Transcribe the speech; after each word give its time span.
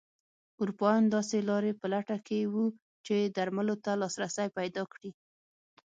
اروپایان 0.61 1.03
داسې 1.15 1.37
لارې 1.49 1.71
په 1.79 1.85
لټه 1.93 2.17
کې 2.27 2.39
وو 2.53 2.65
چې 3.05 3.15
درملو 3.35 3.75
ته 3.85 3.91
لاسرسی 4.01 4.47
پیدا 4.57 4.83
کړي. 4.93 5.11